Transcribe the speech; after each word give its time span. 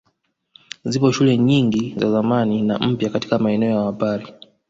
Zipo 0.85 1.11
shule 1.11 1.37
nyingi 1.37 1.93
za 1.97 2.11
zamani 2.11 2.61
na 2.61 2.77
mpya 2.79 3.09
katika 3.09 3.39
maeneo 3.39 3.69
ya 3.71 3.81
wapare 3.81 4.33